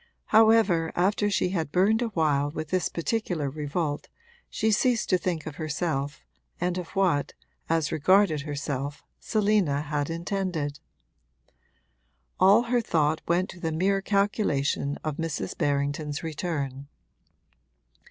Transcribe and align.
However, 0.33 0.91
after 0.95 1.29
she 1.29 1.49
had 1.49 1.71
burned 1.71 2.01
a 2.01 2.07
while 2.07 2.49
with 2.49 2.69
this 2.69 2.89
particular 2.89 3.51
revolt 3.51 4.07
she 4.49 4.71
ceased 4.71 5.11
to 5.11 5.17
think 5.19 5.45
of 5.45 5.57
herself 5.57 6.25
and 6.59 6.79
of 6.79 6.87
what, 6.95 7.33
as 7.69 7.91
regarded 7.91 8.41
herself, 8.41 9.03
Selina 9.19 9.81
had 9.83 10.09
intended: 10.09 10.79
all 12.39 12.63
her 12.63 12.81
thought 12.81 13.21
went 13.27 13.47
to 13.51 13.59
the 13.59 13.71
mere 13.71 14.01
calculation 14.01 14.97
of 15.03 15.17
Mrs. 15.17 15.55
Berrington's 15.55 16.23
return. 16.23 16.87